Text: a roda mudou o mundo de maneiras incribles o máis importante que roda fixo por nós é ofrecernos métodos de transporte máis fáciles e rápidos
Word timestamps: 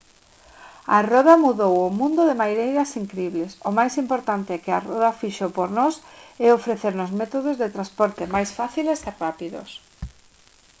a 0.95 0.99
roda 1.11 1.33
mudou 1.45 1.73
o 1.87 1.95
mundo 1.99 2.21
de 2.29 2.39
maneiras 2.41 2.97
incribles 3.03 3.51
o 3.69 3.71
máis 3.77 3.93
importante 4.03 4.61
que 4.63 4.81
roda 4.87 5.17
fixo 5.21 5.47
por 5.57 5.67
nós 5.77 5.95
é 6.45 6.47
ofrecernos 6.51 7.09
métodos 7.19 7.55
de 7.61 7.73
transporte 7.75 8.31
máis 8.35 8.49
fáciles 8.59 8.99
e 9.09 9.11
rápidos 9.21 9.69